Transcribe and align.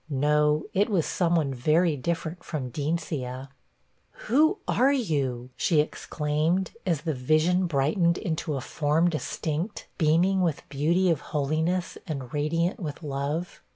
No, 0.09 0.65
it 0.73 0.89
was 0.89 1.05
some 1.05 1.35
one 1.35 1.53
very 1.53 1.95
different 1.95 2.43
from 2.43 2.71
Deencia. 2.71 3.49
'Who 4.25 4.57
are 4.67 4.91
you?' 4.91 5.51
she 5.55 5.79
exclaimed, 5.79 6.71
as 6.87 7.01
the 7.01 7.13
vision 7.13 7.67
brightened 7.67 8.17
into 8.17 8.55
a 8.55 8.61
form 8.61 9.11
distinct, 9.11 9.85
beaming 9.99 10.41
with 10.41 10.55
the 10.57 10.63
beauty 10.69 11.11
of 11.11 11.19
holiness, 11.21 11.99
and 12.07 12.33
radiant 12.33 12.79
with 12.79 13.03
love. 13.03 13.61